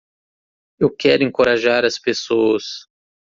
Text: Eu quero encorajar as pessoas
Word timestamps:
Eu 0.79 0.89
quero 0.95 1.21
encorajar 1.21 1.85
as 1.85 1.99
pessoas 1.99 2.87